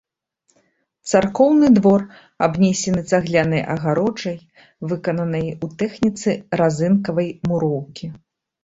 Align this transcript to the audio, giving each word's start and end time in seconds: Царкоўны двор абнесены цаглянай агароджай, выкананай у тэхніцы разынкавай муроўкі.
Царкоўны 1.11 1.67
двор 1.77 2.01
абнесены 2.47 3.01
цаглянай 3.11 3.63
агароджай, 3.75 4.37
выкананай 4.95 5.47
у 5.67 5.75
тэхніцы 5.85 6.29
разынкавай 6.65 7.29
муроўкі. 7.53 8.05